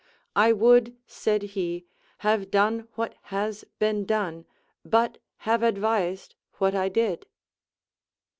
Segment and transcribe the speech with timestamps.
[0.35, 1.85] I would, said he,
[2.25, 4.45] have done what has been done,
[4.83, 7.27] but have advised what I did.